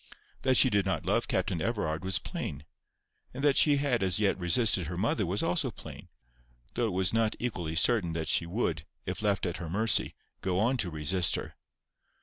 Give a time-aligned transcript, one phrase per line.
[0.41, 2.65] That she did not love Captain Everard was plain,
[3.35, 6.09] and that she had as yet resisted her mother was also plain,
[6.73, 10.57] though it was not equally certain that she would, if left at her mercy, go
[10.57, 11.53] on to resist her.